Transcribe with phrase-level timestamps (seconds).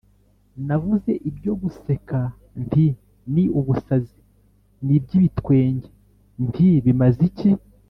[0.67, 2.19] Navuze ibyo guseka
[2.63, 2.85] nti
[3.33, 4.17] “Ni ubusazi”,
[4.85, 5.89] n’iby’ibitwenge
[6.45, 7.51] nti “Bimaze iki?”